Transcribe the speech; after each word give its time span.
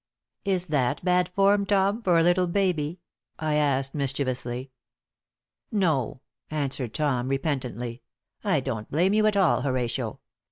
"Is 0.45 0.65
that 0.65 1.05
bad 1.05 1.29
form, 1.29 1.63
Tom, 1.63 2.01
for 2.01 2.17
a 2.17 2.23
little 2.23 2.47
baby?" 2.47 3.01
I 3.37 3.53
asked, 3.53 3.93
mischievously. 3.93 4.71
"No," 5.71 6.21
answered 6.49 6.95
Tom, 6.95 7.27
repentantly. 7.29 8.01
"I 8.43 8.61
don't 8.61 8.89
blame 8.89 9.13
you 9.13 9.27
at 9.27 9.37
all, 9.37 9.61
Horatio. 9.61 10.19